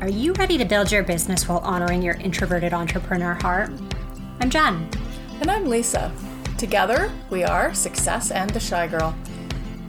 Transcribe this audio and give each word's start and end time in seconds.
Are 0.00 0.08
you 0.08 0.32
ready 0.32 0.56
to 0.56 0.64
build 0.64 0.90
your 0.90 1.02
business 1.02 1.46
while 1.46 1.58
honoring 1.58 2.00
your 2.00 2.14
introverted 2.14 2.72
entrepreneur 2.72 3.34
heart? 3.34 3.70
I'm 4.40 4.48
Jen. 4.48 4.88
And 5.42 5.50
I'm 5.50 5.68
Lisa. 5.68 6.10
Together, 6.56 7.12
we 7.28 7.44
are 7.44 7.74
Success 7.74 8.30
and 8.30 8.48
the 8.48 8.60
Shy 8.60 8.86
Girl. 8.86 9.14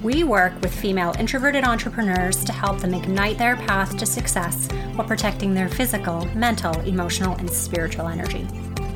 We 0.03 0.25
work 0.25 0.51
with 0.61 0.75
female 0.75 1.15
introverted 1.17 1.63
entrepreneurs 1.63 2.43
to 2.43 2.51
help 2.51 2.81
them 2.81 2.93
ignite 2.93 3.37
their 3.37 3.55
path 3.55 3.95
to 3.99 4.05
success 4.05 4.67
while 4.95 5.07
protecting 5.07 5.53
their 5.53 5.69
physical, 5.69 6.25
mental, 6.35 6.77
emotional, 6.81 7.37
and 7.37 7.49
spiritual 7.49 8.09
energy. 8.09 8.45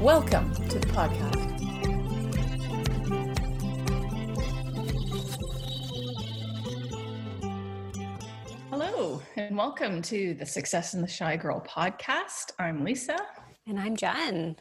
Welcome 0.01 0.53
to 0.67 0.79
the 0.79 0.87
podcast. 0.87 1.34
And 9.55 9.59
welcome 9.59 10.01
to 10.01 10.33
the 10.33 10.45
Success 10.45 10.95
in 10.95 11.01
the 11.01 11.07
Shy 11.07 11.37
Girl 11.37 11.63
podcast. 11.65 12.51
I'm 12.59 12.83
Lisa. 12.83 13.15
And 13.67 13.79
I'm 13.79 13.95
Jen. 13.95 14.57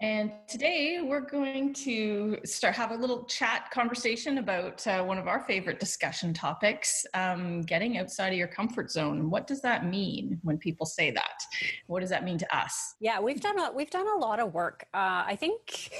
And 0.00 0.32
today 0.48 1.00
we're 1.04 1.20
going 1.20 1.72
to 1.74 2.36
start 2.44 2.74
have 2.74 2.90
a 2.90 2.96
little 2.96 3.26
chat 3.26 3.70
conversation 3.70 4.38
about 4.38 4.84
uh, 4.88 5.04
one 5.04 5.18
of 5.18 5.28
our 5.28 5.44
favorite 5.44 5.78
discussion 5.78 6.34
topics: 6.34 7.06
um, 7.14 7.62
getting 7.62 7.98
outside 7.98 8.30
of 8.30 8.38
your 8.38 8.48
comfort 8.48 8.90
zone. 8.90 9.30
What 9.30 9.46
does 9.46 9.62
that 9.62 9.86
mean 9.86 10.40
when 10.42 10.58
people 10.58 10.84
say 10.84 11.12
that? 11.12 11.40
What 11.86 12.00
does 12.00 12.10
that 12.10 12.24
mean 12.24 12.38
to 12.38 12.56
us? 12.56 12.96
Yeah, 12.98 13.20
we've 13.20 13.40
done 13.40 13.60
a 13.60 13.70
we've 13.70 13.90
done 13.90 14.08
a 14.08 14.18
lot 14.18 14.40
of 14.40 14.52
work. 14.52 14.84
Uh, 14.92 15.22
I 15.26 15.36
think 15.38 15.92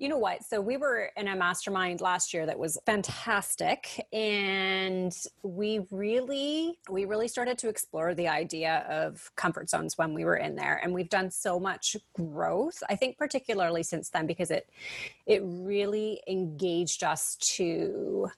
you 0.00 0.08
know 0.08 0.16
what? 0.16 0.42
So 0.46 0.62
we 0.62 0.78
were 0.78 1.10
in 1.14 1.28
a 1.28 1.36
mastermind 1.36 2.00
last 2.00 2.32
year 2.32 2.46
that 2.46 2.58
was 2.58 2.78
fantastic 2.86 4.06
and 4.14 5.14
we 5.42 5.80
really 5.90 6.78
we 6.88 7.04
really 7.04 7.28
started 7.28 7.58
to 7.58 7.68
explore 7.68 8.14
the 8.14 8.26
idea 8.26 8.86
of 8.88 9.30
comfort 9.36 9.68
zones 9.68 9.98
when 9.98 10.14
we 10.14 10.24
were 10.24 10.36
in 10.36 10.56
there 10.56 10.80
and 10.82 10.94
we've 10.94 11.10
done 11.10 11.30
so 11.30 11.60
much 11.60 11.98
growth. 12.14 12.82
I 12.88 12.96
think 12.96 13.18
particularly 13.18 13.82
since 13.82 14.08
then 14.08 14.26
because 14.26 14.50
it 14.50 14.70
it 15.26 15.42
really 15.44 16.22
engaged 16.26 17.04
us 17.04 17.36
to 17.56 18.30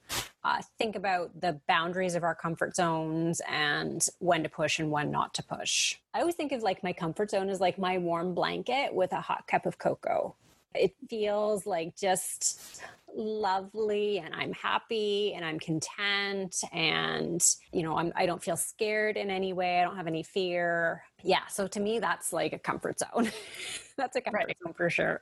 uh, 0.43 0.63
think 0.79 0.97
about 0.97 1.41
the 1.41 1.61
boundaries 1.69 2.17
of 2.17 2.25
our 2.25 2.35
comfort 2.35 2.75
zones 2.75 3.41
and 3.49 4.05
when 4.19 4.43
to 4.43 4.49
push 4.49 4.81
and 4.81 4.91
when 4.91 5.13
not 5.13 5.33
to 5.35 5.45
push. 5.45 5.97
I 6.13 6.21
always 6.21 6.35
think 6.35 6.51
of 6.51 6.65
like 6.65 6.83
my 6.83 6.93
comfort 6.93 7.31
zone 7.31 7.49
as 7.49 7.61
like 7.61 7.79
my 7.79 7.99
warm 7.99 8.35
blanket 8.35 8.93
with 8.93 9.13
a 9.13 9.21
hot 9.21 9.47
cup 9.47 9.65
of 9.65 9.79
cocoa 9.79 10.35
it 10.75 10.95
feels 11.09 11.67
like 11.67 11.97
just 11.97 12.83
lovely 13.15 14.19
and 14.19 14.35
I'm 14.35 14.53
happy 14.53 15.35
and 15.35 15.45
I'm 15.45 15.59
content 15.59 16.57
and 16.73 17.45
you 17.71 17.83
know 17.83 17.99
I'm 17.99 18.11
I 18.17 18.25
don't 18.25 18.43
feel 18.43 18.57
scared 18.57 19.17
in 19.17 19.31
any 19.31 19.53
way. 19.53 19.81
I 19.81 19.85
don't 19.85 19.97
have 19.97 20.07
any 20.07 20.23
fear. 20.23 21.03
Yeah, 21.23 21.47
so 21.49 21.67
to 21.69 21.81
me 21.81 21.99
that's 21.99 22.33
like 22.33 22.53
a 22.53 22.59
comfort 22.59 22.99
zone. 22.99 23.31
that's 23.97 24.17
a 24.17 24.21
comfort 24.21 24.47
right. 24.47 24.57
zone 24.65 24.75
for 24.75 24.91
sure. 24.91 25.21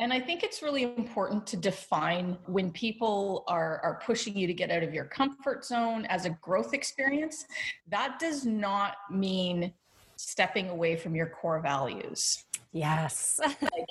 And 0.00 0.12
I 0.12 0.18
think 0.18 0.42
it's 0.42 0.60
really 0.60 0.82
important 0.82 1.46
to 1.48 1.56
define 1.56 2.36
when 2.46 2.72
people 2.72 3.44
are, 3.46 3.78
are 3.84 4.00
pushing 4.04 4.36
you 4.36 4.48
to 4.48 4.52
get 4.52 4.70
out 4.72 4.82
of 4.82 4.92
your 4.92 5.04
comfort 5.04 5.64
zone 5.64 6.04
as 6.06 6.24
a 6.24 6.30
growth 6.30 6.74
experience. 6.74 7.46
That 7.88 8.18
does 8.18 8.44
not 8.44 8.96
mean 9.08 9.72
stepping 10.16 10.68
away 10.68 10.96
from 10.96 11.14
your 11.14 11.26
core 11.26 11.60
values. 11.60 12.44
Yes. 12.72 13.38
like 13.62 13.83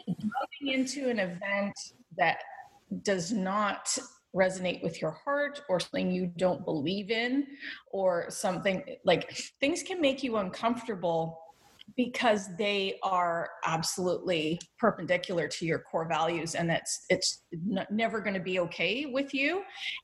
into 0.70 1.10
an 1.10 1.20
event 1.20 1.74
that 2.18 2.38
does 3.02 3.32
not 3.32 3.98
resonate 4.36 4.82
with 4.82 5.02
your 5.02 5.12
heart 5.12 5.62
or 5.70 5.80
something 5.80 6.12
you 6.12 6.26
don't 6.38 6.66
believe 6.66 7.12
in 7.12 7.46
or 7.92 8.26
something 8.30 8.84
like 9.06 9.32
things 9.60 9.84
can 9.84 10.02
make 10.02 10.24
you 10.24 10.38
uncomfortable 10.38 11.40
because 11.96 12.56
they 12.58 12.98
are 13.04 13.50
absolutely 13.66 14.60
perpendicular 14.80 15.48
to 15.48 15.66
your 15.66 15.80
core 15.80 16.08
values 16.08 16.56
and 16.56 16.70
that's 16.70 17.06
it's 17.10 17.44
n- 17.54 17.86
never 17.92 18.20
going 18.20 18.34
to 18.34 18.40
be 18.40 18.60
okay 18.60 19.06
with 19.06 19.34
you. 19.34 19.62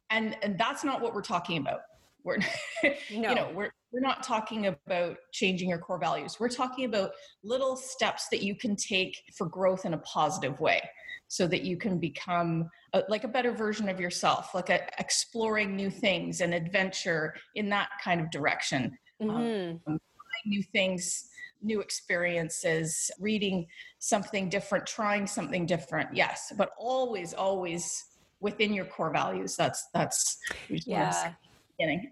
And 0.10 0.38
and 0.44 0.58
that's 0.58 0.84
not 0.84 1.02
what 1.02 1.14
we're 1.14 1.22
talking 1.22 1.58
about 1.58 1.80
we're 2.24 2.38
no. 2.38 2.46
you 3.10 3.22
know 3.22 3.50
we're 3.54 3.72
we're 3.92 4.00
not 4.02 4.24
talking 4.24 4.68
about 4.68 5.18
changing 5.32 5.70
your 5.70 5.80
core 5.80 6.00
values. 6.00 6.38
We're 6.40 6.50
talking 6.50 6.86
about 6.86 7.12
little 7.44 7.76
steps 7.76 8.28
that 8.30 8.44
you 8.44 8.56
can 8.56 8.76
take 8.76 9.18
for 9.36 9.48
growth 9.48 9.86
in 9.86 9.94
a 9.94 9.98
positive 10.00 10.60
way 10.60 10.82
so 11.28 11.48
that 11.48 11.64
you 11.64 11.78
can 11.78 12.00
become 12.00 12.70
a, 12.94 13.04
like 13.08 13.24
a 13.24 13.28
better 13.28 13.52
version 13.52 13.88
of 13.90 14.00
yourself 14.00 14.54
like 14.56 14.70
a, 14.70 14.82
exploring 15.00 15.76
new 15.76 15.90
things 15.90 16.42
and 16.42 16.54
adventure 16.54 17.36
in 17.56 17.70
that 17.70 17.90
kind 18.04 18.22
of 18.22 18.30
direction. 18.32 18.98
Mm-hmm. 19.22 19.92
um, 19.92 20.00
new 20.46 20.64
things 20.64 21.26
new 21.62 21.82
experiences 21.82 23.12
reading 23.20 23.68
something 23.98 24.48
different 24.48 24.86
trying 24.86 25.28
something 25.28 25.66
different 25.66 26.08
yes 26.16 26.54
but 26.58 26.70
always 26.78 27.34
always 27.34 28.06
within 28.42 28.74
your 28.74 28.86
core 28.86 29.12
values. 29.12 29.56
That's 29.56 29.88
that's 29.94 30.38
yeah 30.70 31.34
beginning. 31.80 32.10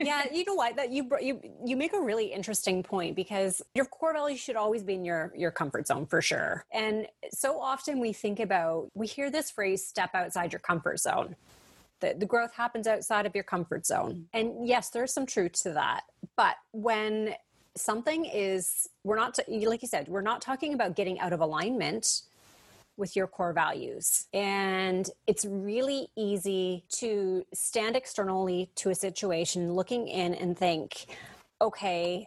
yeah, 0.00 0.24
you 0.32 0.44
know 0.44 0.54
what? 0.54 0.76
That 0.76 0.90
you 0.90 1.08
you 1.20 1.40
you 1.64 1.76
make 1.76 1.92
a 1.92 2.00
really 2.00 2.26
interesting 2.26 2.82
point 2.82 3.14
because 3.14 3.62
your 3.74 3.84
core 3.84 4.12
values 4.12 4.40
should 4.40 4.56
always 4.56 4.82
be 4.82 4.94
in 4.94 5.04
your 5.04 5.32
your 5.36 5.50
comfort 5.50 5.86
zone 5.86 6.06
for 6.06 6.22
sure. 6.22 6.64
And 6.72 7.06
so 7.30 7.60
often 7.60 8.00
we 8.00 8.12
think 8.12 8.40
about 8.40 8.90
we 8.94 9.06
hear 9.06 9.30
this 9.30 9.50
phrase 9.50 9.86
"step 9.86 10.10
outside 10.14 10.52
your 10.52 10.60
comfort 10.60 11.00
zone." 11.00 11.36
The, 12.00 12.16
the 12.18 12.26
growth 12.26 12.52
happens 12.52 12.88
outside 12.88 13.26
of 13.26 13.34
your 13.34 13.44
comfort 13.44 13.86
zone. 13.86 14.26
And 14.32 14.66
yes, 14.66 14.90
there's 14.90 15.14
some 15.14 15.24
truth 15.24 15.52
to 15.62 15.72
that. 15.74 16.00
But 16.36 16.56
when 16.72 17.34
something 17.76 18.24
is, 18.24 18.88
we're 19.04 19.16
not, 19.16 19.38
like 19.48 19.82
you 19.82 19.88
said, 19.88 20.08
we're 20.08 20.20
not 20.20 20.42
talking 20.42 20.74
about 20.74 20.96
getting 20.96 21.20
out 21.20 21.32
of 21.32 21.40
alignment 21.40 22.22
with 22.96 23.16
your 23.16 23.26
core 23.26 23.52
values. 23.52 24.26
And 24.32 25.08
it's 25.26 25.44
really 25.44 26.08
easy 26.16 26.84
to 26.96 27.44
stand 27.54 27.96
externally 27.96 28.70
to 28.76 28.90
a 28.90 28.94
situation, 28.94 29.74
looking 29.74 30.08
in 30.08 30.34
and 30.34 30.56
think, 30.56 31.06
okay, 31.60 32.26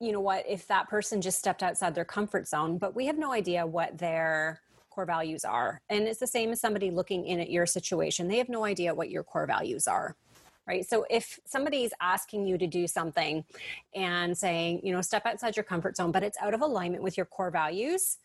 you 0.00 0.12
know 0.12 0.20
what, 0.20 0.44
if 0.48 0.66
that 0.66 0.88
person 0.88 1.20
just 1.20 1.38
stepped 1.38 1.62
outside 1.62 1.94
their 1.94 2.04
comfort 2.04 2.48
zone, 2.48 2.78
but 2.78 2.96
we 2.96 3.06
have 3.06 3.18
no 3.18 3.32
idea 3.32 3.66
what 3.66 3.98
their 3.98 4.60
core 4.90 5.06
values 5.06 5.44
are. 5.44 5.80
And 5.88 6.04
it's 6.04 6.20
the 6.20 6.26
same 6.26 6.50
as 6.50 6.60
somebody 6.60 6.90
looking 6.90 7.26
in 7.26 7.38
at 7.38 7.50
your 7.50 7.66
situation, 7.66 8.28
they 8.28 8.38
have 8.38 8.48
no 8.48 8.64
idea 8.64 8.94
what 8.94 9.10
your 9.10 9.22
core 9.22 9.46
values 9.46 9.86
are 9.86 10.16
right? 10.66 10.88
So 10.88 11.04
if 11.10 11.40
somebody's 11.44 11.92
asking 12.00 12.46
you 12.46 12.56
to 12.58 12.66
do 12.66 12.86
something 12.86 13.44
and 13.94 14.36
saying, 14.36 14.80
you 14.84 14.92
know, 14.92 15.00
step 15.00 15.26
outside 15.26 15.56
your 15.56 15.64
comfort 15.64 15.96
zone, 15.96 16.12
but 16.12 16.22
it's 16.22 16.38
out 16.40 16.54
of 16.54 16.60
alignment 16.60 17.02
with 17.02 17.16
your 17.16 17.26
core 17.26 17.50
values, 17.50 18.18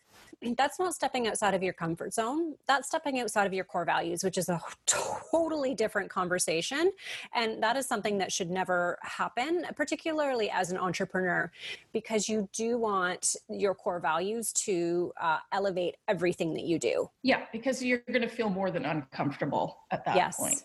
that's 0.56 0.78
not 0.78 0.94
stepping 0.94 1.26
outside 1.26 1.54
of 1.54 1.62
your 1.62 1.72
comfort 1.72 2.14
zone. 2.14 2.54
That's 2.66 2.86
stepping 2.86 3.18
outside 3.20 3.46
of 3.46 3.52
your 3.52 3.64
core 3.64 3.84
values, 3.84 4.22
which 4.22 4.38
is 4.38 4.48
a 4.48 4.60
totally 4.86 5.74
different 5.74 6.10
conversation. 6.10 6.92
And 7.34 7.62
that 7.62 7.76
is 7.76 7.86
something 7.86 8.18
that 8.18 8.30
should 8.30 8.50
never 8.50 8.98
happen, 9.02 9.66
particularly 9.74 10.50
as 10.50 10.70
an 10.70 10.78
entrepreneur, 10.78 11.50
because 11.92 12.28
you 12.28 12.48
do 12.52 12.78
want 12.78 13.34
your 13.48 13.74
core 13.74 14.00
values 14.00 14.52
to 14.52 15.12
uh, 15.20 15.38
elevate 15.52 15.96
everything 16.06 16.54
that 16.54 16.64
you 16.64 16.78
do. 16.78 17.10
Yeah, 17.22 17.46
because 17.52 17.82
you're 17.82 18.02
going 18.08 18.22
to 18.22 18.28
feel 18.28 18.50
more 18.50 18.70
than 18.70 18.84
uncomfortable 18.84 19.78
at 19.90 20.04
that 20.04 20.16
yes. 20.16 20.36
point. 20.36 20.62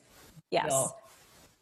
Yes. 0.51 0.71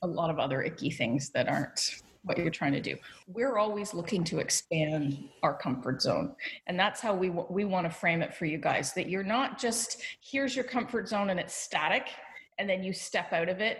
a 0.02 0.08
lot 0.08 0.29
of 0.29 0.38
other 0.38 0.63
icky 0.63 0.90
things 0.90 1.29
that 1.29 1.47
aren't 1.47 2.02
what 2.24 2.38
you're 2.38 2.50
trying 2.50 2.74
to 2.74 2.82
do. 2.82 2.96
We're 3.28 3.58
always 3.58 3.94
looking 3.94 4.24
to 4.26 4.40
expand 4.40 5.30
our 5.44 5.56
comfort 5.56 6.02
zone. 6.02 6.36
And 6.68 6.80
that's 6.80 7.02
how 7.02 7.16
we 7.16 7.30
we 7.30 7.66
want 7.66 7.86
to 7.86 7.90
frame 7.90 8.22
it 8.22 8.34
for 8.34 8.46
you 8.46 8.58
guys 8.58 8.94
that 8.94 9.09
you're 9.09 9.24
not 9.24 9.59
just 9.59 10.02
here's 10.22 10.56
your 10.56 10.66
comfort 10.66 11.08
zone 11.08 11.30
and 11.30 11.40
it's 11.40 11.56
static 11.56 12.08
and 12.59 12.70
then 12.70 12.84
you 12.84 12.94
step 12.94 13.34
out 13.34 13.50
of 13.50 13.59
it 13.59 13.80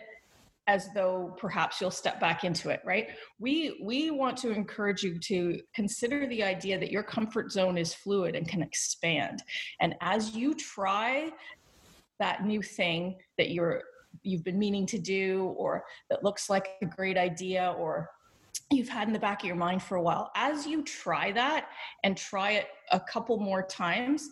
as 0.68 0.90
though 0.94 1.36
perhaps 1.38 1.82
you'll 1.82 1.92
step 1.92 2.20
back 2.20 2.44
into 2.44 2.70
it, 2.70 2.82
right? 2.86 3.10
We 3.40 3.80
we 3.84 4.12
want 4.12 4.38
to 4.38 4.52
encourage 4.52 5.04
you 5.04 5.20
to 5.20 5.60
consider 5.74 6.28
the 6.28 6.44
idea 6.44 6.80
that 6.80 6.92
your 6.92 7.04
comfort 7.04 7.52
zone 7.52 7.78
is 7.78 7.94
fluid 7.94 8.36
and 8.36 8.48
can 8.48 8.62
expand. 8.62 9.44
And 9.80 9.96
as 10.02 10.36
you 10.36 10.54
try 10.56 11.32
that 12.20 12.46
new 12.46 12.62
thing 12.62 13.18
that 13.38 13.52
you're 13.52 13.84
you've 14.24 14.44
been 14.44 14.60
meaning 14.60 14.86
to 14.86 15.00
do 15.00 15.54
or 15.58 15.84
that 16.10 16.24
looks 16.24 16.50
like 16.50 16.70
a 16.82 16.86
great 16.86 17.18
idea 17.18 17.74
or 17.78 18.10
you've 18.72 18.90
had 18.90 19.08
in 19.08 19.14
the 19.14 19.20
back 19.20 19.42
of 19.42 19.48
your 19.48 19.56
mind 19.56 19.84
for 19.84 19.96
a 19.96 20.02
while. 20.02 20.32
As 20.36 20.66
you 20.66 20.84
try 20.84 21.32
that 21.34 21.68
and 22.04 22.18
try 22.18 22.52
it 22.52 22.68
a 22.92 23.00
couple 23.00 23.40
more 23.40 23.64
times, 23.64 24.30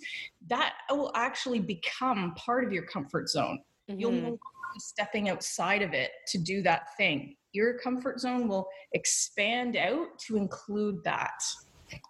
that 0.48 0.74
will 0.90 1.12
actually 1.16 1.60
become 1.60 2.34
part 2.36 2.64
of 2.64 2.72
your 2.72 2.84
comfort 2.84 3.30
zone. 3.30 3.60
Mm-hmm. 3.90 4.00
You'll 4.00 4.12
no 4.12 4.32
be 4.32 4.80
stepping 4.80 5.30
outside 5.30 5.82
of 5.82 5.94
it 5.94 6.12
to 6.28 6.38
do 6.38 6.62
that 6.64 6.96
thing. 6.98 7.36
Your 7.52 7.80
comfort 7.80 8.20
zone 8.20 8.48
will 8.48 8.68
expand 8.94 9.76
out 9.76 10.08
to 10.28 10.38
include 10.38 11.04
that. 11.04 11.42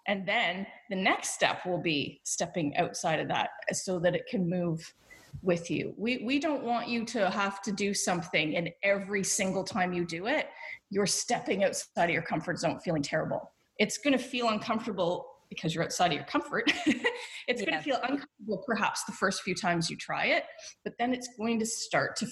And 0.06 0.26
then 0.28 0.66
the 0.90 0.96
next 0.96 1.30
step 1.30 1.64
will 1.64 1.80
be 1.80 2.20
stepping 2.24 2.76
outside 2.76 3.18
of 3.18 3.28
that 3.28 3.50
so 3.72 3.98
that 4.00 4.14
it 4.14 4.26
can 4.28 4.48
move 4.48 4.92
with 5.42 5.70
you. 5.70 5.94
We 5.96 6.22
we 6.24 6.38
don't 6.38 6.62
want 6.62 6.88
you 6.88 7.04
to 7.06 7.30
have 7.30 7.62
to 7.62 7.72
do 7.72 7.94
something 7.94 8.56
and 8.56 8.70
every 8.82 9.24
single 9.24 9.64
time 9.64 9.92
you 9.92 10.04
do 10.04 10.26
it, 10.26 10.48
you're 10.90 11.06
stepping 11.06 11.64
outside 11.64 12.04
of 12.04 12.10
your 12.10 12.22
comfort 12.22 12.58
zone 12.58 12.78
feeling 12.80 13.02
terrible. 13.02 13.52
it's 13.78 13.96
going 13.96 14.16
to 14.16 14.22
feel 14.22 14.48
uncomfortable 14.50 15.26
because 15.48 15.74
you're 15.74 15.82
outside 15.84 16.08
of 16.08 16.12
your 16.12 16.24
comfort. 16.24 16.72
it's 17.48 17.62
going 17.62 17.76
to 17.76 17.82
feel 17.82 17.96
uncomfortable 17.96 18.62
perhaps 18.66 19.04
the 19.04 19.12
first 19.12 19.42
few 19.42 19.54
times 19.54 19.90
you 19.90 19.96
try 19.96 20.26
it, 20.26 20.44
but 20.84 20.94
then 20.98 21.12
it's 21.12 21.28
going 21.36 21.58
to 21.58 21.66
start 21.66 22.14
to 22.16 22.26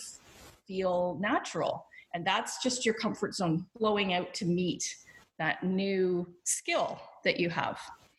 feel 0.67 1.19
natural. 1.21 1.85
And 2.15 2.25
that's 2.27 2.63
just 2.63 2.87
your 2.87 2.95
comfort 2.95 3.35
zone 3.35 3.67
blowing 3.79 4.15
out 4.15 4.33
to 4.35 4.45
meet 4.45 4.95
that 5.39 5.63
new 5.63 6.27
skill 6.45 7.01
that 7.25 7.39
you 7.39 7.51
have. 7.51 7.79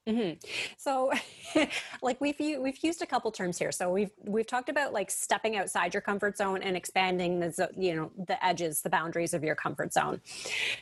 Mm-hmm. 0.10 0.40
So, 0.78 1.12
like 2.02 2.20
we've 2.20 2.36
we've 2.40 2.84
used 2.84 3.04
a 3.04 3.06
couple 3.06 3.32
terms 3.32 3.60
here. 3.60 3.72
So 3.72 3.92
we've 3.92 4.10
we've 4.26 4.48
talked 4.48 4.70
about 4.70 4.92
like 4.92 5.12
stepping 5.12 5.56
outside 5.56 5.94
your 5.94 6.02
comfort 6.02 6.36
zone 6.36 6.64
and 6.64 6.76
expanding 6.76 7.40
the 7.40 7.70
you 7.78 7.96
know 7.96 8.12
the 8.28 8.44
edges, 8.44 8.82
the 8.82 8.90
boundaries 8.90 9.36
of 9.36 9.44
your 9.44 9.54
comfort 9.54 9.94
zone. 9.94 10.20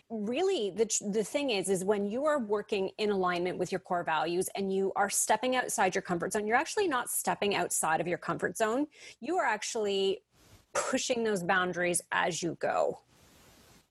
Really, 0.10 0.72
the 0.72 0.90
the 1.12 1.26
thing 1.26 1.50
is, 1.50 1.68
is 1.70 1.84
when 1.84 2.10
you 2.10 2.26
are 2.26 2.40
working 2.40 2.92
in 2.98 3.10
alignment 3.10 3.58
with 3.58 3.72
your 3.72 3.80
core 3.80 4.04
values 4.04 4.50
and 4.56 4.74
you 4.74 4.94
are 4.96 5.10
stepping 5.10 5.58
outside 5.58 5.94
your 5.94 6.04
comfort 6.04 6.32
zone, 6.32 6.48
you're 6.48 6.58
actually 6.58 6.88
not 6.88 7.10
stepping 7.10 7.54
outside 7.54 8.00
of 8.00 8.08
your 8.08 8.18
comfort 8.18 8.56
zone. 8.58 8.88
You 9.20 9.38
are 9.38 9.46
actually 9.46 10.22
pushing 10.74 11.24
those 11.24 11.44
boundaries 11.44 12.02
as 12.14 12.42
you 12.42 12.56
go. 12.62 13.00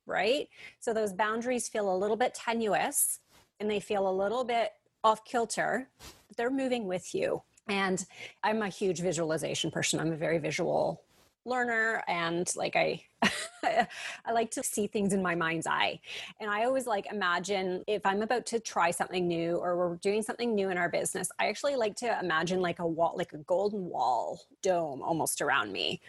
Right. 0.06 0.48
So 0.80 0.94
those 0.94 1.12
boundaries 1.12 1.68
feel 1.68 1.94
a 1.94 1.96
little 1.96 2.16
bit 2.16 2.32
tenuous 2.32 3.20
and 3.58 3.70
they 3.70 3.80
feel 3.80 4.08
a 4.08 4.12
little 4.12 4.44
bit 4.44 4.72
off 5.06 5.24
kilter, 5.24 5.88
they're 6.36 6.50
moving 6.50 6.88
with 6.88 7.14
you. 7.14 7.40
And 7.68 8.04
I'm 8.42 8.60
a 8.60 8.68
huge 8.68 9.00
visualization 9.00 9.70
person. 9.70 10.00
I'm 10.00 10.12
a 10.12 10.16
very 10.16 10.38
visual 10.38 11.00
learner 11.44 12.02
and 12.08 12.52
like 12.56 12.74
I 12.74 13.04
I 13.62 14.32
like 14.32 14.50
to 14.52 14.64
see 14.64 14.88
things 14.88 15.12
in 15.12 15.22
my 15.22 15.36
mind's 15.36 15.68
eye. 15.68 16.00
And 16.40 16.50
I 16.50 16.64
always 16.64 16.88
like 16.88 17.06
imagine 17.12 17.84
if 17.86 18.04
I'm 18.04 18.22
about 18.22 18.46
to 18.46 18.58
try 18.58 18.90
something 18.90 19.28
new 19.28 19.56
or 19.58 19.76
we're 19.76 19.96
doing 19.96 20.22
something 20.22 20.56
new 20.56 20.70
in 20.70 20.76
our 20.76 20.88
business, 20.88 21.30
I 21.38 21.46
actually 21.46 21.76
like 21.76 21.94
to 21.96 22.18
imagine 22.20 22.60
like 22.60 22.80
a 22.80 22.86
wall 22.86 23.14
like 23.16 23.32
a 23.32 23.38
golden 23.38 23.88
wall 23.88 24.40
dome 24.60 25.02
almost 25.02 25.40
around 25.40 25.70
me. 25.70 26.00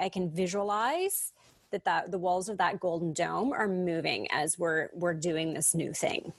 I 0.00 0.08
can 0.08 0.28
visualize 0.28 1.34
that, 1.70 1.84
that 1.84 2.10
the 2.10 2.18
walls 2.18 2.48
of 2.48 2.58
that 2.58 2.80
golden 2.80 3.12
dome 3.12 3.52
are 3.52 3.68
moving 3.68 4.26
as 4.32 4.58
we're 4.58 4.88
we're 4.92 5.14
doing 5.14 5.54
this 5.54 5.72
new 5.72 5.92
thing 5.92 6.32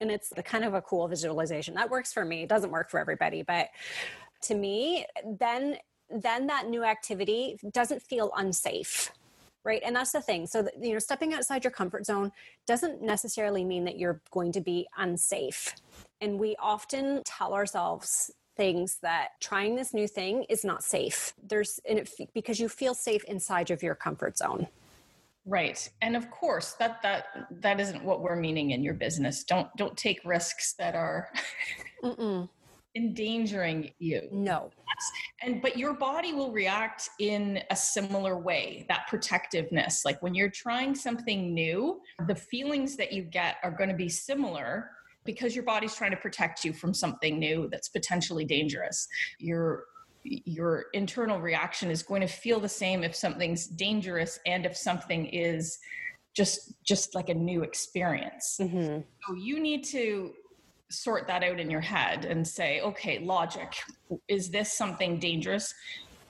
and 0.00 0.10
it's 0.10 0.28
the 0.30 0.42
kind 0.42 0.64
of 0.64 0.74
a 0.74 0.82
cool 0.82 1.06
visualization. 1.08 1.74
That 1.74 1.90
works 1.90 2.12
for 2.12 2.24
me. 2.24 2.42
It 2.42 2.48
doesn't 2.48 2.70
work 2.70 2.90
for 2.90 3.00
everybody 3.00 3.42
but 3.42 3.68
to 4.42 4.54
me 4.54 5.06
then 5.38 5.76
then 6.10 6.46
that 6.46 6.68
new 6.68 6.84
activity 6.84 7.58
doesn't 7.72 8.02
feel 8.02 8.30
unsafe 8.36 9.10
right? 9.64 9.82
And 9.84 9.96
that's 9.96 10.12
the 10.12 10.20
thing. 10.20 10.46
So 10.46 10.68
you 10.80 10.92
know 10.92 10.98
stepping 10.98 11.32
outside 11.32 11.64
your 11.64 11.70
comfort 11.70 12.06
zone 12.06 12.32
doesn't 12.66 13.02
necessarily 13.02 13.64
mean 13.64 13.84
that 13.84 13.98
you're 13.98 14.20
going 14.30 14.52
to 14.52 14.60
be 14.60 14.86
unsafe. 14.98 15.74
And 16.20 16.38
we 16.38 16.54
often 16.58 17.22
tell 17.24 17.54
ourselves 17.54 18.30
things 18.56 18.98
that 19.02 19.30
trying 19.40 19.74
this 19.74 19.92
new 19.92 20.06
thing 20.06 20.44
is 20.48 20.64
not 20.64 20.84
safe. 20.84 21.32
There's 21.42 21.80
and 21.88 21.98
it, 21.98 22.10
because 22.34 22.60
you 22.60 22.68
feel 22.68 22.94
safe 22.94 23.24
inside 23.24 23.70
of 23.70 23.82
your 23.82 23.94
comfort 23.94 24.38
zone 24.38 24.68
Right. 25.46 25.88
And 26.00 26.16
of 26.16 26.30
course, 26.30 26.72
that 26.78 27.02
that 27.02 27.26
that 27.60 27.78
isn't 27.78 28.02
what 28.02 28.22
we're 28.22 28.36
meaning 28.36 28.70
in 28.70 28.82
your 28.82 28.94
business. 28.94 29.44
Don't 29.44 29.68
don't 29.76 29.96
take 29.96 30.20
risks 30.24 30.74
that 30.78 30.94
are 30.94 31.28
endangering 32.96 33.90
you. 33.98 34.28
No. 34.32 34.70
And 35.42 35.60
but 35.60 35.76
your 35.76 35.92
body 35.94 36.32
will 36.32 36.50
react 36.50 37.10
in 37.18 37.60
a 37.70 37.76
similar 37.76 38.38
way. 38.38 38.86
That 38.88 39.06
protectiveness, 39.08 40.04
like 40.04 40.22
when 40.22 40.34
you're 40.34 40.50
trying 40.50 40.94
something 40.94 41.52
new, 41.52 42.00
the 42.26 42.34
feelings 42.34 42.96
that 42.96 43.12
you 43.12 43.22
get 43.22 43.56
are 43.62 43.70
going 43.70 43.90
to 43.90 43.96
be 43.96 44.08
similar 44.08 44.90
because 45.24 45.54
your 45.54 45.64
body's 45.64 45.94
trying 45.94 46.10
to 46.10 46.16
protect 46.16 46.64
you 46.64 46.72
from 46.72 46.94
something 46.94 47.38
new 47.38 47.68
that's 47.70 47.88
potentially 47.88 48.44
dangerous. 48.44 49.08
Your 49.38 49.84
your 50.24 50.86
internal 50.94 51.40
reaction 51.40 51.90
is 51.90 52.02
going 52.02 52.22
to 52.22 52.26
feel 52.26 52.58
the 52.58 52.68
same 52.68 53.04
if 53.04 53.14
something's 53.14 53.66
dangerous 53.66 54.40
and 54.46 54.64
if 54.64 54.76
something 54.76 55.26
is 55.26 55.78
just 56.34 56.74
just 56.82 57.14
like 57.14 57.28
a 57.28 57.34
new 57.34 57.62
experience 57.62 58.56
mm-hmm. 58.60 59.00
so 59.26 59.34
you 59.34 59.60
need 59.60 59.84
to 59.84 60.32
sort 60.90 61.26
that 61.26 61.44
out 61.44 61.60
in 61.60 61.70
your 61.70 61.80
head 61.80 62.24
and 62.24 62.46
say 62.46 62.80
okay 62.80 63.18
logic 63.18 63.76
is 64.28 64.50
this 64.50 64.72
something 64.72 65.18
dangerous 65.18 65.74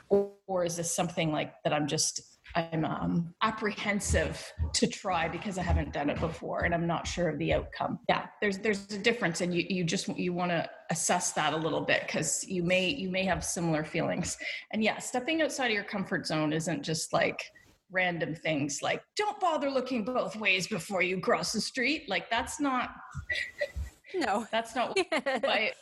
or, 0.08 0.30
or 0.46 0.64
is 0.64 0.76
this 0.76 0.94
something 0.94 1.30
like 1.30 1.54
that 1.62 1.72
i'm 1.72 1.86
just 1.86 2.33
I'm 2.54 2.84
um, 2.84 3.34
apprehensive 3.42 4.52
to 4.74 4.86
try 4.86 5.28
because 5.28 5.58
I 5.58 5.62
haven't 5.62 5.92
done 5.92 6.08
it 6.08 6.20
before 6.20 6.64
and 6.64 6.74
I'm 6.74 6.86
not 6.86 7.06
sure 7.06 7.28
of 7.28 7.38
the 7.38 7.52
outcome. 7.52 7.98
Yeah, 8.08 8.26
there's 8.40 8.58
there's 8.58 8.92
a 8.92 8.98
difference, 8.98 9.40
and 9.40 9.52
you 9.52 9.64
you 9.68 9.84
just 9.84 10.08
you 10.08 10.32
want 10.32 10.50
to 10.50 10.68
assess 10.90 11.32
that 11.32 11.52
a 11.52 11.56
little 11.56 11.80
bit 11.80 12.02
because 12.06 12.44
you 12.46 12.62
may 12.62 12.88
you 12.88 13.10
may 13.10 13.24
have 13.24 13.44
similar 13.44 13.84
feelings. 13.84 14.36
And 14.72 14.84
yeah, 14.84 14.98
stepping 14.98 15.42
outside 15.42 15.66
of 15.66 15.72
your 15.72 15.84
comfort 15.84 16.26
zone 16.26 16.52
isn't 16.52 16.82
just 16.82 17.12
like 17.12 17.42
random 17.90 18.34
things 18.34 18.80
like 18.82 19.02
don't 19.14 19.38
bother 19.38 19.70
looking 19.70 20.04
both 20.04 20.34
ways 20.36 20.66
before 20.66 21.02
you 21.02 21.20
cross 21.20 21.52
the 21.52 21.60
street. 21.60 22.08
Like 22.08 22.30
that's 22.30 22.60
not. 22.60 22.90
No, 24.16 24.46
that's 24.52 24.76
not 24.76 24.94
by, 25.10 25.40
by 25.42 25.72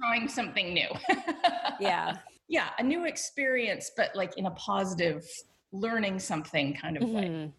trying 0.00 0.28
something 0.28 0.72
new. 0.72 0.88
yeah 1.80 2.16
yeah 2.48 2.70
a 2.78 2.82
new 2.82 3.06
experience 3.06 3.90
but 3.96 4.14
like 4.14 4.36
in 4.38 4.46
a 4.46 4.50
positive 4.52 5.26
learning 5.72 6.18
something 6.18 6.74
kind 6.74 6.96
of 6.96 7.02
mm-hmm. 7.02 7.14
way. 7.14 7.52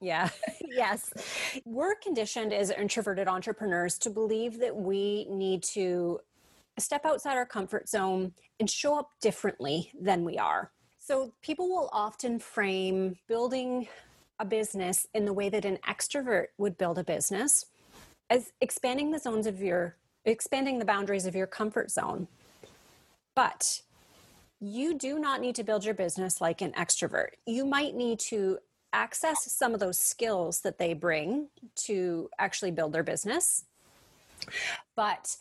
Yeah, 0.00 0.28
yes. 0.68 1.12
We're 1.64 1.94
conditioned 1.94 2.52
as 2.52 2.70
introverted 2.70 3.28
entrepreneurs 3.28 3.98
to 3.98 4.10
believe 4.10 4.58
that 4.60 4.74
we 4.74 5.26
need 5.30 5.62
to 5.74 6.20
step 6.78 7.04
outside 7.04 7.36
our 7.36 7.46
comfort 7.46 7.88
zone 7.88 8.32
and 8.58 8.68
show 8.68 8.98
up 8.98 9.10
differently 9.20 9.92
than 9.98 10.24
we 10.24 10.38
are. 10.38 10.72
So 10.98 11.32
people 11.42 11.68
will 11.68 11.88
often 11.92 12.38
frame 12.38 13.16
building 13.28 13.88
a 14.38 14.44
business 14.44 15.06
in 15.14 15.24
the 15.24 15.32
way 15.32 15.48
that 15.48 15.64
an 15.64 15.78
extrovert 15.88 16.46
would 16.58 16.78
build 16.78 16.98
a 16.98 17.04
business 17.04 17.66
as 18.30 18.52
expanding 18.60 19.10
the 19.10 19.18
zones 19.18 19.46
of 19.46 19.60
your 19.60 19.96
expanding 20.24 20.78
the 20.78 20.84
boundaries 20.84 21.26
of 21.26 21.34
your 21.34 21.46
comfort 21.46 21.90
zone. 21.90 22.28
But 23.34 23.82
you 24.62 24.94
do 24.94 25.18
not 25.18 25.40
need 25.40 25.56
to 25.56 25.64
build 25.64 25.84
your 25.84 25.94
business 25.94 26.40
like 26.40 26.62
an 26.62 26.70
extrovert. 26.72 27.30
You 27.46 27.66
might 27.66 27.96
need 27.96 28.20
to 28.20 28.58
access 28.92 29.50
some 29.50 29.74
of 29.74 29.80
those 29.80 29.98
skills 29.98 30.60
that 30.60 30.78
they 30.78 30.94
bring 30.94 31.48
to 31.74 32.30
actually 32.38 32.70
build 32.70 32.92
their 32.92 33.02
business. 33.02 33.64
But 34.94 35.36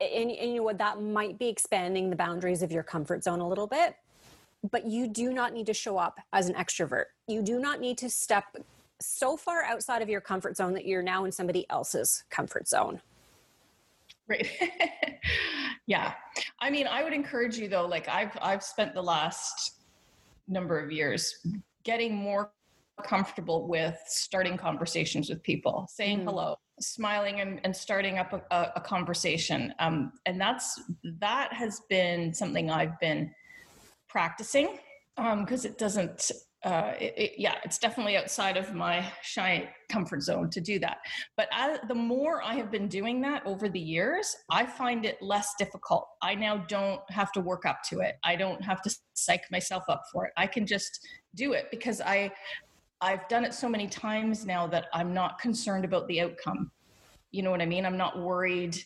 and, 0.00 0.30
and 0.30 0.50
you 0.50 0.56
know 0.56 0.62
what 0.62 0.78
that 0.78 1.00
might 1.00 1.38
be 1.38 1.48
expanding 1.48 2.10
the 2.10 2.16
boundaries 2.16 2.62
of 2.62 2.72
your 2.72 2.82
comfort 2.82 3.22
zone 3.22 3.40
a 3.40 3.48
little 3.48 3.66
bit 3.66 3.96
but 4.70 4.86
you 4.86 5.08
do 5.08 5.32
not 5.32 5.52
need 5.52 5.66
to 5.66 5.74
show 5.74 5.96
up 5.96 6.18
as 6.32 6.48
an 6.48 6.54
extrovert 6.54 7.06
you 7.28 7.42
do 7.42 7.58
not 7.58 7.80
need 7.80 7.98
to 7.98 8.10
step 8.10 8.44
so 9.00 9.36
far 9.36 9.62
outside 9.62 10.02
of 10.02 10.08
your 10.08 10.20
comfort 10.20 10.56
zone 10.56 10.72
that 10.72 10.86
you're 10.86 11.02
now 11.02 11.24
in 11.24 11.32
somebody 11.32 11.68
else's 11.70 12.24
comfort 12.30 12.68
zone 12.68 13.00
right 14.28 14.48
yeah 15.86 16.14
i 16.60 16.70
mean 16.70 16.86
i 16.86 17.02
would 17.02 17.12
encourage 17.12 17.58
you 17.58 17.68
though 17.68 17.86
like 17.86 18.08
i've 18.08 18.36
i've 18.40 18.62
spent 18.62 18.94
the 18.94 19.02
last 19.02 19.80
number 20.48 20.78
of 20.78 20.90
years 20.90 21.34
getting 21.84 22.14
more 22.14 22.50
comfortable 23.02 23.66
with 23.66 23.98
starting 24.06 24.56
conversations 24.56 25.28
with 25.28 25.42
people 25.42 25.86
saying 25.90 26.20
mm. 26.20 26.24
hello 26.24 26.56
smiling 26.80 27.40
and, 27.40 27.60
and 27.64 27.74
starting 27.74 28.18
up 28.18 28.32
a, 28.32 28.42
a, 28.54 28.72
a 28.76 28.80
conversation 28.80 29.72
um, 29.78 30.12
and 30.26 30.40
that's 30.40 30.80
that 31.20 31.52
has 31.52 31.80
been 31.88 32.32
something 32.32 32.70
i've 32.70 32.98
been 33.00 33.30
practicing 34.08 34.78
because 35.16 35.64
um, 35.64 35.70
it 35.70 35.78
doesn't 35.78 36.30
uh, 36.64 36.92
it, 37.00 37.14
it, 37.16 37.32
yeah, 37.38 37.56
it's 37.64 37.78
definitely 37.78 38.16
outside 38.16 38.56
of 38.56 38.72
my 38.72 39.04
shy 39.22 39.68
comfort 39.88 40.22
zone 40.22 40.48
to 40.50 40.60
do 40.60 40.78
that. 40.78 40.98
But 41.36 41.48
the 41.88 41.94
more 41.94 42.40
I 42.42 42.54
have 42.54 42.70
been 42.70 42.86
doing 42.86 43.20
that 43.22 43.44
over 43.44 43.68
the 43.68 43.80
years, 43.80 44.36
I 44.48 44.64
find 44.66 45.04
it 45.04 45.20
less 45.20 45.54
difficult. 45.58 46.06
I 46.22 46.36
now 46.36 46.58
don't 46.68 47.00
have 47.10 47.32
to 47.32 47.40
work 47.40 47.66
up 47.66 47.82
to 47.90 48.00
it. 48.00 48.16
I 48.22 48.36
don't 48.36 48.62
have 48.62 48.80
to 48.82 48.96
psych 49.14 49.42
myself 49.50 49.82
up 49.88 50.04
for 50.12 50.26
it. 50.26 50.32
I 50.36 50.46
can 50.46 50.64
just 50.64 51.06
do 51.34 51.52
it 51.52 51.66
because 51.70 52.00
I 52.00 52.32
I've 53.00 53.26
done 53.26 53.44
it 53.44 53.52
so 53.52 53.68
many 53.68 53.88
times 53.88 54.46
now 54.46 54.68
that 54.68 54.86
I'm 54.92 55.12
not 55.12 55.40
concerned 55.40 55.84
about 55.84 56.06
the 56.06 56.20
outcome. 56.20 56.70
You 57.32 57.42
know 57.42 57.50
what 57.50 57.60
I 57.60 57.66
mean? 57.66 57.84
I'm 57.84 57.96
not 57.96 58.22
worried 58.22 58.76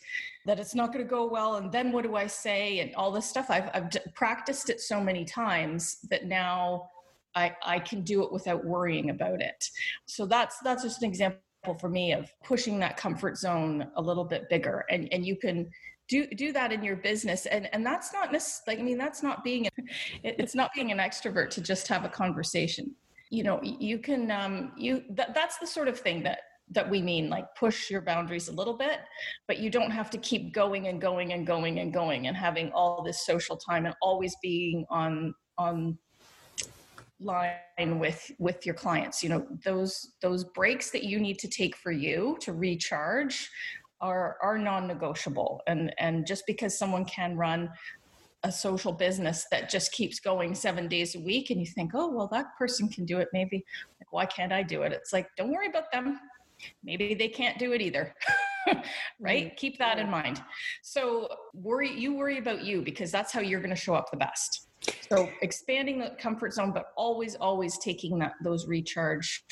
that 0.47 0.59
it's 0.59 0.75
not 0.75 0.93
going 0.95 1.05
to 1.05 1.11
go 1.11 1.27
well 1.27 1.57
and 1.57 1.71
then 1.71 1.93
what 1.93 2.05
do 2.05 2.17
I 2.17 2.27
say 2.27 2.79
and 2.79 2.95
all 2.95 3.13
this 3.13 3.27
stuff. 3.27 3.51
I've 3.51 3.69
I've 3.75 3.91
practiced 4.15 4.71
it 4.71 4.81
so 4.81 4.99
many 4.99 5.27
times 5.27 5.99
that 6.09 6.25
now 6.25 6.89
I, 7.37 7.55
I 7.65 7.79
can 7.79 8.03
do 8.03 8.25
it 8.25 8.33
without 8.33 8.65
worrying 8.65 9.11
about 9.11 9.41
it. 9.41 9.63
So 10.07 10.27
that's 10.27 10.57
that's 10.65 10.83
just 10.83 11.03
an 11.03 11.09
example 11.09 11.41
for 11.79 11.89
me 11.89 12.13
of 12.13 12.31
pushing 12.43 12.79
that 12.81 12.97
comfort 12.97 13.37
zone 13.37 13.87
a 13.97 14.03
little 14.03 14.25
bit 14.25 14.49
bigger. 14.49 14.85
And 14.91 15.09
and 15.13 15.25
you 15.25 15.37
can 15.37 15.69
do 16.09 16.27
do 16.27 16.53
that 16.53 16.73
in 16.73 16.83
your 16.83 16.97
business 16.97 17.47
and 17.47 17.69
and 17.73 17.85
that's 17.85 18.13
not 18.13 18.31
necessarily 18.33 18.81
i 18.81 18.85
mean 18.85 18.97
that's 18.97 19.25
not 19.25 19.43
being 19.43 19.69
it's 20.23 20.55
not 20.55 20.71
being 20.73 20.93
an 20.93 20.99
extrovert 20.99 21.51
to 21.51 21.61
just 21.61 21.89
have 21.89 22.05
a 22.05 22.09
conversation 22.09 22.95
you 23.31 23.43
know 23.43 23.61
you 23.63 23.99
can 23.99 24.31
um 24.31 24.73
you 24.77 25.03
that, 25.11 25.35
that's 25.35 25.59
the 25.59 25.67
sort 25.67 25.89
of 25.89 25.99
thing 25.99 26.23
that 26.23 26.39
that 26.71 26.89
we 26.89 27.01
mean 27.03 27.29
like 27.29 27.47
push 27.57 27.91
your 27.91 28.01
boundaries 28.01 28.49
a 28.49 28.53
little 28.53 28.77
bit 28.77 29.01
but 29.49 29.59
you 29.59 29.71
don't 29.71 29.91
have 29.91 30.11
to 30.11 30.19
keep 30.19 30.53
going 30.53 30.89
and 30.89 31.01
going 31.01 31.33
and 31.33 31.47
going 31.47 31.81
and 31.81 31.93
going 31.93 32.29
and 32.29 32.37
having 32.37 32.71
all 32.73 33.03
this 33.03 33.27
social 33.27 33.57
time 33.57 33.85
and 33.87 33.95
always 34.01 34.37
being 34.43 34.85
on 34.91 35.35
on 35.59 35.99
line 37.21 37.99
with 37.99 38.31
with 38.39 38.67
your 38.67 38.75
clients. 38.75 39.23
You 39.23 39.31
know 39.31 39.47
those 39.65 40.13
those 40.21 40.45
breaks 40.45 40.91
that 40.91 41.05
you 41.05 41.19
need 41.19 41.39
to 41.41 41.49
take 41.49 41.77
for 41.77 41.93
you 41.93 42.37
to 42.41 42.53
recharge 42.53 43.51
are 44.01 44.37
are 44.43 44.59
non-negotiable. 44.59 45.63
And 45.67 45.95
and 45.99 46.27
just 46.27 46.47
because 46.47 46.79
someone 46.79 47.05
can 47.05 47.37
run 47.37 47.71
a 48.43 48.53
social 48.53 48.93
business 48.93 49.47
that 49.51 49.71
just 49.71 49.93
keeps 49.93 50.21
going 50.21 50.55
seven 50.55 50.89
days 50.89 51.17
a 51.17 51.21
week 51.21 51.51
and 51.51 51.59
you 51.59 51.67
think 51.67 51.93
oh 51.95 52.09
well 52.09 52.29
that 52.31 52.47
person 52.57 52.89
can 52.89 53.05
do 53.05 53.19
it 53.19 53.29
maybe 53.33 53.65
like 53.99 54.13
why 54.13 54.27
can't 54.27 54.53
i 54.53 54.63
do 54.63 54.83
it? 54.83 54.93
It's 54.93 55.13
like 55.13 55.29
don't 55.37 55.51
worry 55.51 55.69
about 55.69 55.91
them. 55.93 56.21
Maybe 56.85 57.15
they 57.15 57.29
can't 57.29 57.59
do 57.59 57.73
it 57.73 57.81
either. 57.81 58.15
Right? 59.21 59.53
Mm 59.53 59.57
keep 59.57 59.79
that 59.79 60.01
in 60.01 60.11
mind. 60.11 60.43
So 60.83 61.29
worry 61.55 61.97
you 61.97 62.15
worry 62.15 62.39
about 62.39 62.65
you 62.65 62.83
because 62.83 63.13
that's 63.13 63.33
how 63.33 63.39
you're 63.41 63.61
going 63.61 63.71
to 63.71 63.77
show 63.77 63.95
up 63.95 64.11
the 64.11 64.17
best 64.17 64.66
so 65.09 65.29
expanding 65.43 65.99
the 65.99 66.11
comfort 66.19 66.53
zone 66.53 66.73
but 66.73 66.93
always 66.97 67.35
always 67.37 67.79
taking 67.79 68.19
that 68.19 68.35
those 68.43 68.67
recharge 68.67 69.45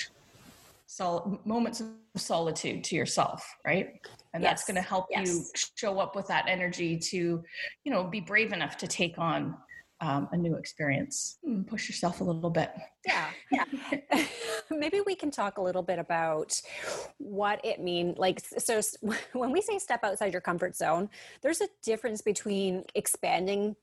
sol- 0.87 1.41
moments 1.45 1.81
of 1.81 1.89
solitude 2.17 2.85
to 2.85 2.95
yourself 2.95 3.45
right 3.65 4.01
and 4.33 4.43
yes. 4.43 4.51
that's 4.51 4.65
going 4.65 4.77
to 4.77 4.83
help 4.83 5.07
yes. 5.11 5.29
you 5.29 5.45
show 5.75 5.99
up 5.99 6.15
with 6.15 6.27
that 6.29 6.45
energy 6.49 6.97
to 6.97 7.43
you 7.85 7.93
know 7.93 8.05
be 8.05 8.21
brave 8.21 8.53
enough 8.53 8.77
to 8.77 8.87
take 8.87 9.19
on 9.19 9.57
um, 10.01 10.29
a 10.33 10.37
new 10.37 10.57
experience 10.57 11.39
mm, 11.47 11.67
push 11.67 11.89
yourself 11.89 12.21
a 12.21 12.25
little 12.25 12.51
bit 12.51 12.71
yeah 13.07 13.31
yeah 13.51 14.25
maybe 14.71 15.01
we 15.01 15.15
can 15.15 15.31
talk 15.31 15.57
a 15.59 15.63
little 15.63 15.83
bit 15.83 15.99
about 15.99 16.61
what 17.19 17.65
it 17.65 17.81
means 17.81 18.19
like 18.19 18.41
so 18.41 18.81
when 19.33 19.51
we 19.51 19.63
say 19.63 19.79
step 19.79 20.05
outside 20.05 20.33
your 20.33 20.43
comfort 20.43 20.77
zone 20.77 21.09
there's 21.43 21.61
a 21.61 21.69
difference 21.83 22.21
between 22.21 22.85
expanding 22.95 23.75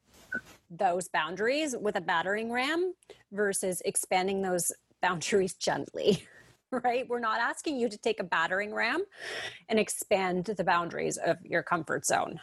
those 0.72 1.10
boundaries 1.10 1.76
with 1.80 1.98
a 1.98 2.02
battering 2.02 2.52
ram 2.52 2.94
versus 3.32 3.82
expanding 3.86 4.42
those 4.42 4.72
boundaries 5.02 5.54
gently 5.54 6.28
right? 6.72 7.08
We're 7.08 7.20
not 7.20 7.40
asking 7.40 7.78
you 7.78 7.90
to 7.90 7.98
take 7.98 8.20
a 8.20 8.24
battering 8.24 8.74
ram 8.74 9.04
and 9.70 9.78
expand 9.78 10.46
the 10.46 10.64
boundaries 10.64 11.18
of 11.18 11.38
your 11.44 11.64
comfort 11.64 12.06
zone. 12.06 12.40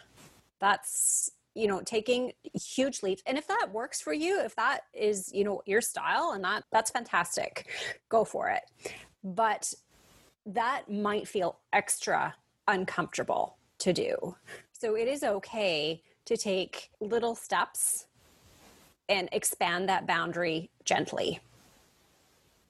That's 0.61 1.31
you 1.55 1.67
know 1.67 1.81
taking 1.85 2.33
huge 2.55 3.03
leaps 3.03 3.23
and 3.27 3.37
if 3.39 3.49
that 3.49 3.71
works 3.73 4.01
for 4.01 4.13
you 4.13 4.41
if 4.41 4.55
that 4.55 4.83
is 4.93 5.33
you 5.33 5.43
know 5.43 5.61
your 5.67 5.81
style 5.81 6.33
and 6.35 6.45
that 6.45 6.63
that's 6.71 6.91
fantastic 6.91 7.67
go 8.11 8.23
for 8.23 8.49
it 8.49 8.63
but 9.25 9.73
that 10.47 10.89
might 10.91 11.27
feel 11.27 11.59
extra 11.73 12.35
uncomfortable 12.69 13.57
to 13.79 13.93
do 13.93 14.37
so 14.73 14.95
it 14.95 15.09
is 15.09 15.25
okay 15.25 16.01
to 16.27 16.37
take 16.37 16.91
little 17.01 17.35
steps 17.35 18.07
and 19.09 19.29
expand 19.33 19.89
that 19.89 20.07
boundary 20.07 20.71
gently 20.85 21.41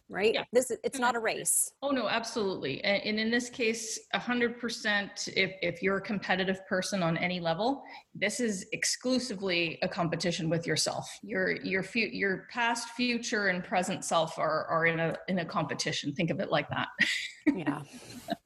right? 0.09 0.35
Yeah. 0.35 0.45
this 0.53 0.73
it's 0.83 0.99
not 0.99 1.17
a 1.17 1.19
race. 1.19 1.73
Oh 1.83 1.91
no 1.91 2.09
absolutely. 2.09 2.83
And, 2.85 3.03
and 3.05 3.21
in 3.21 3.31
this 3.31 3.49
case 3.51 3.99
100% 4.15 5.29
if, 5.37 5.53
if 5.63 5.83
you're 5.83 5.99
a 5.99 6.01
competitive 6.01 6.67
person 6.67 7.03
on 7.03 7.17
any 7.17 7.41
level 7.41 7.83
this 8.15 8.41
is 8.41 8.67
exclusively 8.73 9.79
a 9.83 9.89
competition 9.89 10.49
with 10.49 10.67
yourself. 10.67 11.09
Your 11.23 11.57
your 11.63 11.83
fu- 11.83 11.99
your 11.99 12.47
past 12.51 12.91
future 12.91 13.49
and 13.49 13.63
present 13.63 14.05
self 14.05 14.39
are 14.39 14.65
are 14.67 14.87
in 14.87 14.99
a 14.99 15.17
in 15.29 15.41
a 15.41 15.45
competition. 15.45 16.15
Think 16.15 16.31
of 16.31 16.41
it 16.41 16.51
like 16.51 16.69
that. 16.71 16.89
Yeah. 17.55 17.83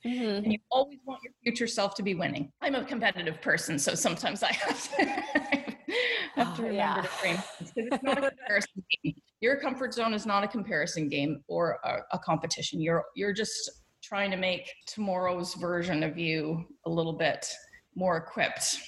Mm-hmm. 0.06 0.44
and 0.44 0.52
you 0.52 0.58
always 0.70 0.99
want 1.04 1.20
your 1.25 1.32
future 1.42 1.66
self 1.66 1.96
to 1.96 2.04
be 2.04 2.14
winning. 2.14 2.52
I'm 2.61 2.76
a 2.76 2.84
competitive 2.84 3.40
person 3.40 3.80
so 3.80 3.96
sometimes 3.96 4.44
i 4.44 4.52
have 4.52 4.96
to 4.96 5.58
have 6.34 6.56
to 6.56 6.62
oh, 6.62 6.66
remember 6.66 6.72
yeah. 6.72 7.02
to 7.02 7.08
frame 7.08 7.37
because 7.58 7.72
it's 7.76 8.02
not 8.02 8.18
a 8.18 8.30
comparison 8.30 8.84
game 9.02 9.14
your 9.42 9.56
comfort 9.56 9.92
zone 9.92 10.14
is 10.14 10.25
not 10.25 10.44
a 10.44 10.49
comparison 10.49 11.08
game 11.08 11.42
or 11.49 11.80
a, 11.84 11.99
a 12.12 12.18
competition. 12.20 12.80
You're 12.80 13.04
you're 13.14 13.32
just 13.32 13.70
trying 14.02 14.30
to 14.30 14.37
make 14.37 14.72
tomorrow's 14.87 15.54
version 15.54 16.02
of 16.02 16.16
you 16.16 16.64
a 16.87 16.90
little 16.90 17.12
bit 17.12 17.46
more 17.94 18.16
equipped 18.16 18.78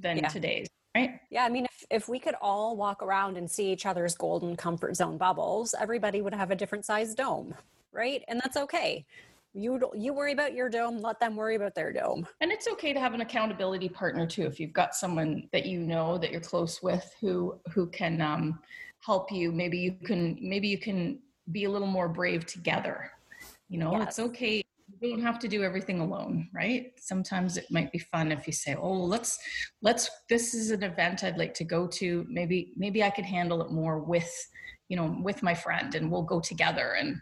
than 0.00 0.18
yeah. 0.18 0.28
today's 0.28 0.68
right 0.94 1.20
yeah 1.30 1.44
i 1.44 1.48
mean 1.48 1.64
if, 1.64 1.84
if 1.90 2.08
we 2.08 2.18
could 2.18 2.34
all 2.40 2.76
walk 2.76 3.02
around 3.02 3.36
and 3.36 3.50
see 3.50 3.72
each 3.72 3.86
other's 3.86 4.14
golden 4.14 4.56
comfort 4.56 4.94
zone 4.96 5.16
bubbles 5.16 5.74
everybody 5.78 6.20
would 6.20 6.34
have 6.34 6.50
a 6.50 6.56
different 6.56 6.84
size 6.84 7.14
dome 7.14 7.54
right 7.92 8.22
and 8.28 8.40
that's 8.40 8.56
okay 8.56 9.04
you 9.52 9.80
you 9.94 10.12
worry 10.12 10.32
about 10.32 10.54
your 10.54 10.68
dome 10.68 10.98
let 10.98 11.18
them 11.18 11.36
worry 11.36 11.56
about 11.56 11.74
their 11.74 11.92
dome. 11.92 12.26
And 12.40 12.52
it's 12.52 12.68
okay 12.68 12.92
to 12.92 13.00
have 13.00 13.14
an 13.14 13.20
accountability 13.20 13.88
partner 13.88 14.26
too 14.26 14.44
if 14.44 14.60
you've 14.60 14.72
got 14.72 14.94
someone 14.94 15.48
that 15.52 15.66
you 15.66 15.80
know 15.80 16.18
that 16.18 16.30
you're 16.30 16.40
close 16.40 16.82
with 16.82 17.12
who 17.20 17.58
who 17.72 17.86
can 17.88 18.20
um 18.20 18.60
help 19.00 19.32
you. 19.32 19.50
Maybe 19.50 19.78
you 19.78 19.92
can 20.04 20.38
maybe 20.40 20.68
you 20.68 20.78
can 20.78 21.18
be 21.50 21.64
a 21.64 21.70
little 21.70 21.88
more 21.88 22.08
brave 22.08 22.46
together. 22.46 23.10
You 23.68 23.78
know 23.78 23.92
yes. 23.92 24.08
it's 24.08 24.18
okay 24.18 24.62
you 25.00 25.12
don't 25.12 25.22
have 25.22 25.38
to 25.38 25.48
do 25.48 25.62
everything 25.62 26.00
alone 26.00 26.48
right? 26.52 26.92
Sometimes 26.98 27.56
it 27.56 27.66
might 27.70 27.90
be 27.90 27.98
fun 27.98 28.30
if 28.32 28.46
you 28.46 28.52
say 28.52 28.76
oh 28.76 28.92
let's 28.92 29.38
let's 29.82 30.10
this 30.28 30.54
is 30.54 30.70
an 30.70 30.82
event 30.82 31.24
i'd 31.24 31.38
like 31.38 31.54
to 31.54 31.64
go 31.64 31.86
to. 31.88 32.24
Maybe 32.28 32.72
maybe 32.76 33.02
i 33.02 33.10
could 33.10 33.24
handle 33.24 33.62
it 33.62 33.72
more 33.72 33.98
with 33.98 34.30
you 34.88 34.96
know 34.96 35.16
with 35.22 35.42
my 35.42 35.54
friend 35.54 35.94
and 35.94 36.10
we'll 36.10 36.22
go 36.22 36.40
together. 36.40 36.92
And 36.98 37.20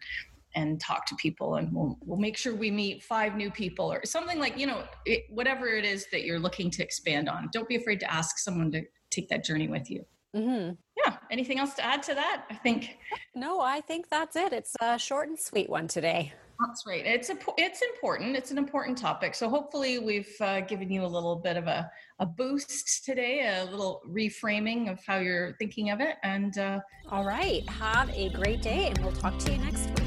and 0.55 0.81
talk 0.81 1.07
to 1.07 1.15
people 1.17 1.57
and 1.57 1.73
we'll 1.73 1.99
we'll 2.05 2.19
make 2.19 2.37
sure 2.37 2.55
we 2.55 2.71
meet 2.71 3.03
five 3.03 3.37
new 3.37 3.51
people 3.51 3.93
or 3.93 4.05
something 4.05 4.39
like 4.39 4.59
you 4.59 4.67
know 4.67 4.83
it, 5.05 5.25
whatever 5.31 5.69
it 5.69 5.85
is 5.85 6.07
that 6.11 6.25
you're 6.25 6.39
looking 6.39 6.71
to 6.71 6.83
expand 6.83 7.29
on. 7.29 7.49
Don't 7.53 7.69
be 7.69 7.77
afraid 7.77 8.01
to 8.01 8.13
ask 8.13 8.39
someone 8.39 8.71
to 8.73 8.83
take 9.11 9.29
that 9.29 9.45
journey 9.45 9.69
with 9.69 9.91
you. 9.91 10.05
Mm-hmm. 10.35 10.75
Yeah. 10.97 11.17
Anything 11.31 11.59
else 11.59 11.75
to 11.75 11.85
add 11.85 12.03
to 12.05 12.15
that? 12.15 12.45
I 12.51 12.55
think 12.55 12.99
no 13.35 13.61
i 13.61 13.81
think 13.81 14.09
that's 14.09 14.37
it. 14.37 14.53
It's 14.53 14.75
a 14.81 14.99
short 14.99 15.29
and 15.29 15.39
sweet 15.39 15.69
one 15.69 15.89
today. 15.89 16.33
That's 16.67 16.85
right. 16.87 17.07
It's 17.07 17.31
a, 17.31 17.37
it's 17.57 17.83
important. 17.83 18.35
It's 18.35 18.51
an 18.51 18.59
important 18.59 18.99
topic. 18.99 19.37
So 19.37 19.49
hopefully 19.49 20.01
we've 20.01 20.35
uh, 20.41 20.63
given 20.63 20.91
you 20.91 21.05
a 21.05 21.07
little 21.07 21.37
bit 21.37 21.57
of 21.57 21.69
a, 21.69 21.89
a 22.19 22.27
boost 22.27 23.05
today 23.05 23.47
a 23.47 23.65
little 23.71 24.03
reframing 24.09 24.91
of 24.91 24.99
how 25.07 25.19
you're 25.19 25.55
thinking 25.59 25.91
of 25.91 26.01
it. 26.01 26.17
And 26.25 26.59
uh, 26.59 26.81
all 27.11 27.25
right. 27.25 27.69
Have 27.71 28.11
a 28.11 28.31
great 28.31 28.61
day 28.61 28.89
and 28.89 28.99
we'll 28.99 29.13
talk 29.13 29.39
to 29.39 29.53
you 29.53 29.59
next 29.59 29.89
week 29.91 29.98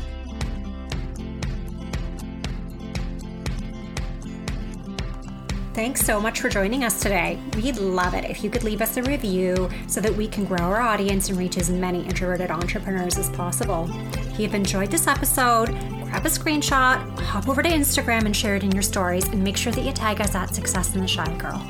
Thanks 5.74 6.02
so 6.02 6.20
much 6.20 6.42
for 6.42 6.50
joining 6.50 6.84
us 6.84 7.00
today. 7.00 7.40
We'd 7.56 7.78
love 7.78 8.14
it 8.14 8.26
if 8.26 8.44
you 8.44 8.50
could 8.50 8.66
leave 8.66 8.82
us 8.82 8.98
a 8.98 9.04
review 9.04 9.70
so 9.88 10.02
that 10.02 10.14
we 10.14 10.28
can 10.28 10.44
grow 10.44 10.60
our 10.60 10.82
audience 10.82 11.30
and 11.30 11.38
reach 11.38 11.58
as 11.58 11.70
many 11.70 12.04
introverted 12.04 12.52
entrepreneurs 12.52 13.18
as 13.18 13.30
possible. 13.30 13.90
If 14.14 14.38
you've 14.38 14.54
enjoyed 14.54 14.92
this 14.92 15.08
episode, 15.08 15.68
grab 15.68 16.26
a 16.26 16.30
screenshot, 16.30 17.18
hop 17.22 17.48
over 17.48 17.64
to 17.64 17.70
Instagram 17.70 18.26
and 18.26 18.36
share 18.36 18.58
it 18.58 18.66
in 18.66 18.74
your 18.74 18.82
stories, 18.82 19.26
and 19.30 19.42
make 19.42 19.56
sure 19.56 19.72
that 19.72 19.86
you 19.86 19.94
tag 19.94 20.20
us 20.20 20.36
at 20.36 20.54
Success 20.54 20.94
in 20.94 21.00
the 21.00 21.08
Shy 21.08 21.34
Girl. 21.38 21.66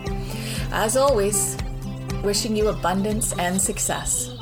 As 0.71 0.97
always, 0.97 1.55
wishing 2.23 2.55
you 2.55 2.69
abundance 2.69 3.37
and 3.37 3.61
success. 3.61 4.40